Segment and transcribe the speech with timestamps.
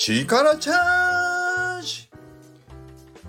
[0.00, 2.08] 力チャージ。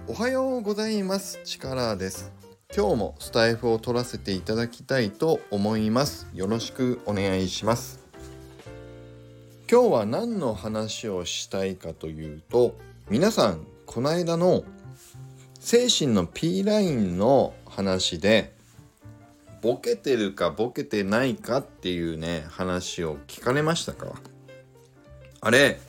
[0.05, 1.39] おはようございます。
[1.43, 2.31] 力です。
[2.77, 6.27] 今日もスタイフを取らせていただきたいと思います。
[6.31, 7.99] よろしくお願いします。
[9.69, 12.75] 今日は何の話をしたいかというと
[13.09, 14.63] 皆さんこの間の
[15.59, 18.53] 精神の P ラインの話で
[19.63, 24.13] ボケてるかボケてないかっていうね話を聞かれましたか？
[25.41, 25.79] あれ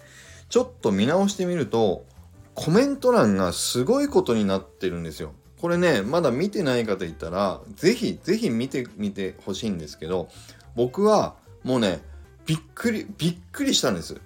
[0.51, 2.05] ちょっと見直してみると
[2.55, 5.33] コメント欄がすごいことになってるんですよ。
[5.61, 10.29] これねまだ見てない方いたら是非是非見てみてほしいんですけど
[10.75, 12.01] 僕はもうね
[12.47, 14.21] びっくりびっくりしたんです。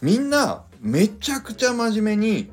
[0.00, 2.50] みんなめちゃくちゃ真面目に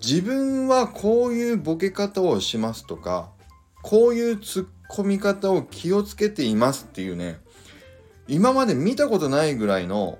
[0.00, 3.30] 自分はこういうボケ方をしますとか
[3.82, 7.40] こういうツッコミ方を気をつけていますっていうね
[8.28, 10.18] 今まで見たことないぐらいの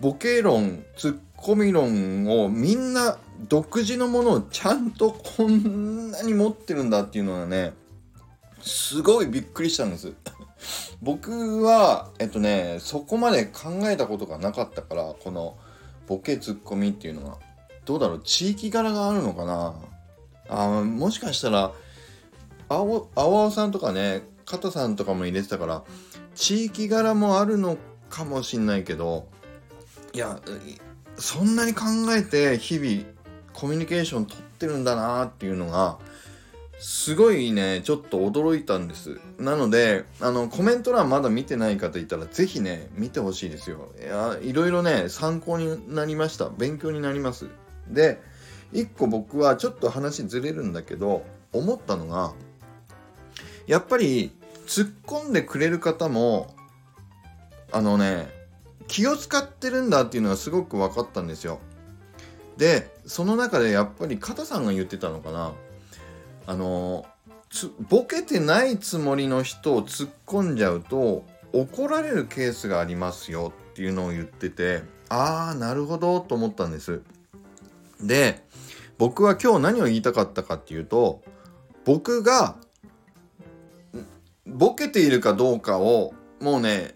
[0.00, 7.72] ボケ論ツッコミ論をみんな独自のものをちゃんとこんなに持ってるんだっていうのはね
[8.60, 10.12] すごいびっくりしたんです。
[11.02, 15.56] 僕はえっとねそこまで考えたことがなかったからこの
[16.06, 17.38] ボケツッコミっていうのは。
[17.84, 18.22] どうだろう？
[18.24, 19.74] 地域柄があるのかな？
[20.48, 21.72] あもしかしたら
[22.68, 25.84] 青青さんとかね加藤さんとかも入れてたから
[26.34, 27.76] 地域柄もあるの
[28.10, 29.28] かもしんないけど
[30.16, 30.40] いや
[31.18, 31.84] そんなに考
[32.16, 33.02] えて日々
[33.52, 35.98] コミュニケーション取ってるんだなっていうのが
[36.78, 39.20] すごいねちょっと驚いたんです。
[39.38, 43.92] なのであのコメント欄まだ見てない方いたら是非ね見てほしいですよ。
[44.00, 46.48] いやいろいろね参考になりました。
[46.48, 47.48] 勉強になります。
[47.86, 48.18] で
[48.72, 52.32] 一個僕はちょっと話ずれるんだけど思ったのが
[53.66, 54.32] やっぱり
[54.66, 56.54] 突っ込んでくれる方も
[57.70, 58.34] あのね
[58.88, 61.60] 気を使ってるんだっていうのがすごく分かったんですよ。
[62.56, 65.52] でその中でやっぱり片さんが言ってたのかな
[66.46, 67.06] あの
[67.88, 77.02] ボケてないつもりの人を突っ込んじゃうと怒られるケースがありますよっていうのを言っててああなるほどと思ったんです。
[78.02, 78.44] で
[78.98, 81.22] 僕は今日何を言いたかったかっていうと
[81.84, 82.56] 僕が
[84.46, 86.95] ボケているかどうかをもうね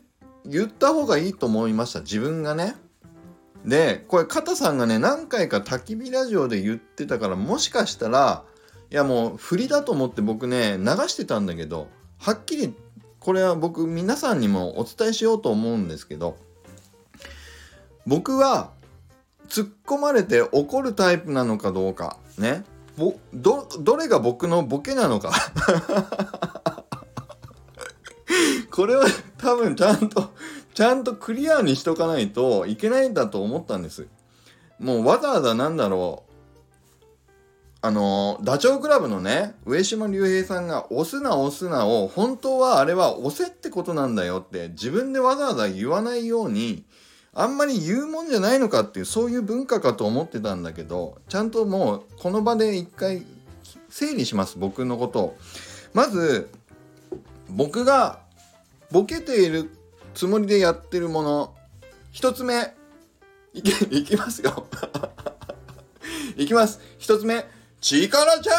[0.51, 2.01] 言った方がいいと思いました。
[2.01, 2.75] 自分がね。
[3.65, 8.43] でこれ片さんがね何回か焚き火ラジオで言ってたからもしかしたら
[8.91, 12.75] いやもう振りだと思って僕ね流してたんだけどはっきり
[13.19, 16.39] これは僕皆さんにもお伝えしようと思うんですけど
[18.07, 18.71] 僕は
[19.49, 22.65] 突っ込まれて怒るタイプなのかどうかね。
[23.33, 25.33] どどれが僕のボケなのか。
[28.71, 29.07] これは
[29.39, 30.31] 多分ちゃんと
[30.81, 34.07] ちゃんとクリアにしとかないといけないんだと思ったんです
[34.79, 37.07] もうわざわざなんだろう
[37.83, 46.87] あのダチョウ倶楽部のね上島竜兵さんが「押すな押すな」を本当はあれは押せってことなんだよって自分でわざわざ言わないように
[47.35, 53.27] あんまり言うもんじゃないのかっていうそういう文化かと思ってたんだけどちゃんともうこの場で一回
[53.91, 55.37] 整理します僕のことを。
[55.93, 56.49] まず
[57.51, 58.21] 僕が
[58.91, 59.71] ボケている
[60.15, 61.55] つもりでやってるもの。
[62.13, 62.75] 一つ目。
[63.53, 64.67] いけいきますよ。
[66.37, 66.81] いきます。
[66.99, 67.45] 一つ目。
[67.81, 68.53] 力チャ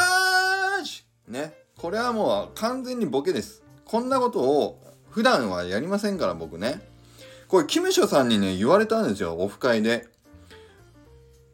[0.82, 1.06] ージ。
[1.28, 1.54] ね。
[1.78, 3.64] これはもう完全にボケです。
[3.86, 6.82] こんなことを普段はやりませんから僕ね。
[7.48, 9.36] これキムショさんにね言われたんですよ。
[9.38, 10.08] オフ会で。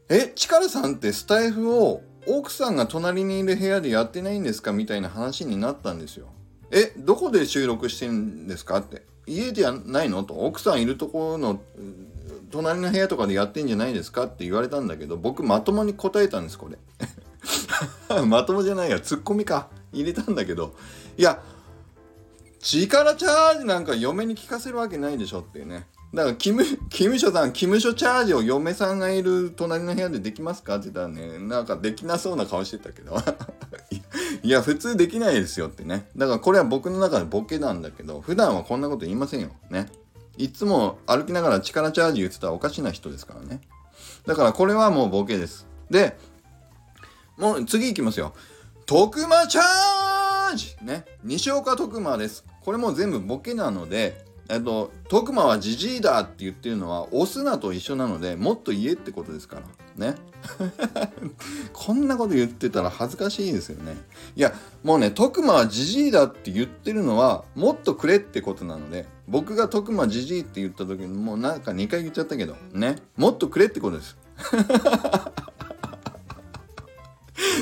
[0.09, 4.71] え力さんってスタイフを奥さんが隣にいる部屋でやってないんですか？
[4.71, 6.27] みたいな話になったんですよ。
[6.71, 8.77] えどこで収録してるんですか？
[8.77, 9.05] って。
[9.27, 10.23] 家じゃないの？
[10.23, 10.33] と。
[10.33, 11.61] 奥さんいるところの
[12.49, 16.77] 隣の部屋とかでやってんじゃないですかって言われたんだけど僕まともに答えたんですこれ。
[18.25, 18.99] まともじゃないや。
[18.99, 19.67] ツッコミか。
[19.93, 20.73] 入れたんだけど。
[21.17, 21.41] いや
[22.59, 25.87] 力チャージなんか嫁に聞かせるわけないでしょっていうね。
[26.13, 33.17] だからキム、キムショさん、キムショチャージを嫁さんがいる隣の部屋でできますかって言ったらね、なんかできなそうな顔してたけど。
[34.43, 36.07] いや、普通できないですよってね。
[36.15, 39.49] だからこれは僕の中でボケなんだけど、普段はこんなこと言いませんよ。
[39.69, 39.87] ね。
[40.37, 43.61] いつも歩きながら力チャージ言ってたらおかしな人ですからね。
[44.25, 45.67] だからこれはもうボケです。
[45.89, 46.17] で、
[47.37, 48.33] もう次行きますよ。
[48.85, 51.05] 徳間チャージね。
[51.23, 52.45] 西岡徳間です。
[52.63, 59.57] これも全部ボケなので、えっと徳間はジジイだって言ってるのは押すなと一緒なのでもっと言えってことですか
[59.97, 60.15] らね
[61.73, 63.95] こんなこと言ってたら恥ずかしいですよね。
[64.35, 74.17] いやもうね徳馬はじじいだって言ってるのはもっとくれってことなので僕が徳馬じじいって言った時にもうなんか2回言っちゃったけどねもっとくれってことです。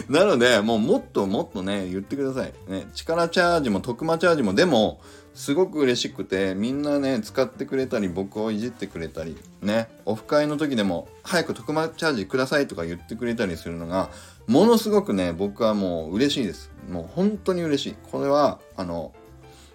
[0.09, 2.53] なので、もうもっともっとね、言ってください。
[2.67, 5.01] ね、力チャージも徳間チャージも、でも、
[5.33, 14.09] すごく嬉しくて、みんなね、使ってくれたり、僕をいじってくれたり、ね、オフ会の時でも、早く徳間チャージくださいとか言ってくれたりするのが、
[14.47, 16.71] ものすごくね、僕はもう嬉しいです。
[16.89, 17.95] もう本当に嬉しい。
[18.11, 19.11] これは、あの、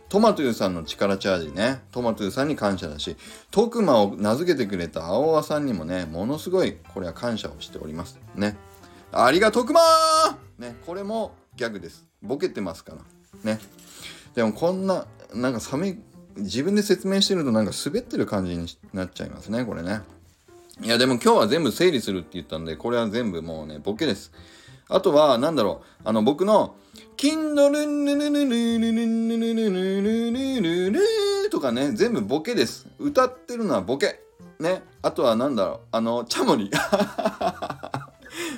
[0.09, 3.17] トマトゥーさんの力チャージね、トマトゥーさんに感謝だし、
[3.51, 8.19] 徳間を名付けてくれた青輪さんにもね、ものすごい、これは感謝をしております。
[8.35, 8.57] ね。
[9.13, 12.07] ありがとくまーね、これもギャグです。
[12.23, 13.55] ボケてますから。
[13.55, 13.61] ね。
[14.35, 15.99] でもこんな、なんか寒い、
[16.37, 20.03] 自分で説明してるとなんか滑ってる感じになっちゃいますね、これね。
[20.83, 24.33] いや、でも今日は全部整理するって言ったんで、これは全部もうね、ボケです。
[24.89, 26.77] あとは、なんだろう、あの、僕の、
[27.17, 32.89] キンドルンルルルルルルルルルルルルルとかね、全部ボケです。
[32.99, 34.21] 歌ってるのはボケ。
[34.59, 34.83] ね。
[35.03, 36.71] あとはなんだろう、あの、チャモリ。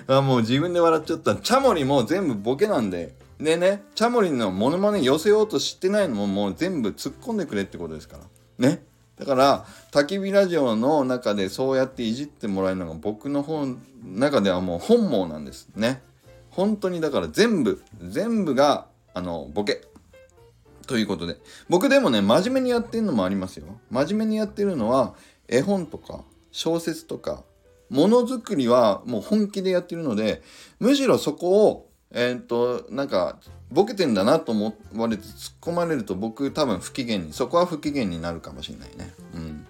[0.07, 1.37] あもう自分で笑っちゃった。
[1.37, 3.15] チャモリも全部ボケなんで。
[3.39, 8.69] でね、チャモリのモノマネ寄せようと知ってないのももう全部突っ込んでくれってことですから。
[8.69, 8.85] ね。
[9.17, 16.03] だから、焚き火ラジオの中でそうやっていじってもらえるのが僕の本中ではもう本望なんですね。
[16.51, 19.83] 本当にだから全部、全部が、あの、ボケ。
[20.87, 21.37] ということで。
[21.69, 23.67] 僕でもね、真面目にやってるのもありますよ。
[23.91, 25.15] 真面目にやってるのは、
[25.49, 27.45] 絵本とか、小説とか、
[27.93, 30.43] ものづくりはもう本気でやってるので
[30.81, 33.39] むしろそこをえ、っとなんか
[33.71, 39.15] ボケてんだなと思われて突っ込まれると僕多分不機嫌にそこは不機嫌になるかもしれないね。
[39.35, 39.67] うん、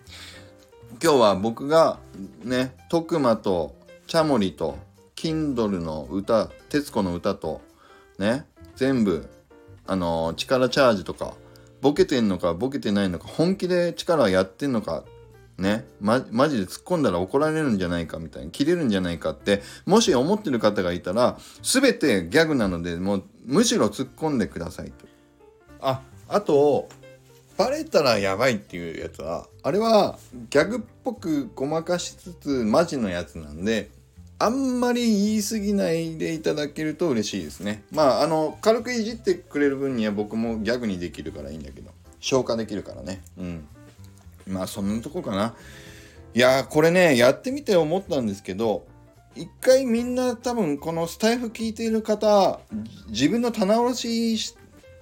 [1.02, 1.98] 今日は僕が
[2.42, 3.74] ね徳間と
[4.06, 4.76] チャモリと
[5.14, 7.60] Kindle の歌徹子の歌と
[8.18, 9.28] ね全部
[9.86, 11.34] あの力チャージとか
[11.80, 15.04] ボケてんのかボケてないのか本気で力やってんのか
[15.58, 25.06] ね、ま、マジで突っ込んだら怒られるんじゃないかみたいに切れるんじゃないかってもし思ってる方がいたら全てギャグなのでもうむしろ突っ込んでくださいと。
[25.80, 26.88] ああと
[27.56, 30.18] バレたらやばいっていうやつはあれは
[30.50, 33.90] ギャグっぽくごまかしつつマジのやつなんで
[34.38, 37.84] あんまり言い過ぎないでいただけると嬉しいですね。
[37.92, 43.22] まああの軽くいじってくれる分には僕もギャグにできるからいいんだけど消化できるからね。
[43.38, 43.68] うん
[44.46, 45.54] まあそんなとこかな。
[46.34, 48.86] いやこれねやってみて思ったんですけど
[49.34, 52.60] 一回みんな多分このスタイフ聞いている方
[53.08, 54.54] 自分の棚卸し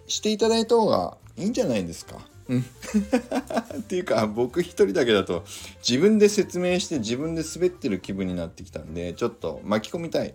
[0.09, 2.17] していただいた方がいいんじゃないですか。
[2.49, 2.65] うん、
[3.79, 5.45] っていうか僕一人だけだと
[5.87, 10.35] 自分で説明して自分で滑ってる気分になってきたんでちょっと巻き込みたい。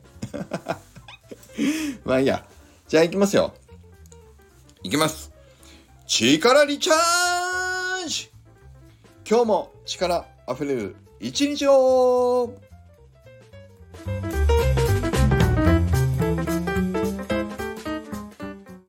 [2.05, 2.45] まあいいや。
[2.87, 3.53] じゃあ行きますよ。
[4.83, 5.31] 行きます。
[6.07, 7.34] 力リチャー
[9.27, 12.53] 今日も力あふれる一日を